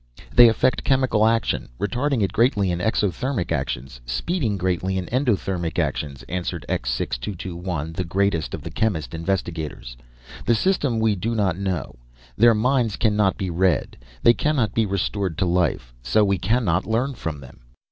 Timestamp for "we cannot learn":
16.25-17.13